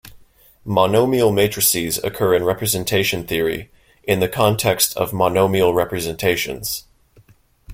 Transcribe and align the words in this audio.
Monomial 0.65 1.31
matrices 1.31 1.99
occur 2.03 2.33
in 2.33 2.43
representation 2.43 3.27
theory 3.27 3.71
in 4.01 4.19
the 4.19 4.27
context 4.27 4.97
of 4.97 5.11
monomial 5.11 5.75
representations. 5.75 6.85